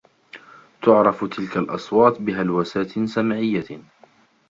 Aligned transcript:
تُعرف 0.81 1.23
تلك 1.25 1.57
الأصوات 1.57 2.21
بهلوسات 2.21 2.99
سمعيّة. 3.09 3.79